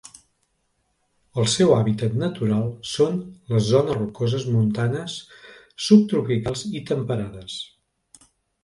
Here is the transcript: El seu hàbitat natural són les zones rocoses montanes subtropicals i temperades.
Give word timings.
El 1.43 1.49
seu 1.55 1.73
hàbitat 1.75 2.15
natural 2.23 2.65
són 2.93 3.19
les 3.53 3.69
zones 3.69 4.01
rocoses 4.01 4.49
montanes 4.57 5.21
subtropicals 5.91 6.67
i 6.83 6.85
temperades. 6.95 7.63